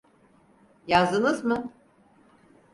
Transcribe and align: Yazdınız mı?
Yazdınız 0.87 1.43
mı? 1.43 1.71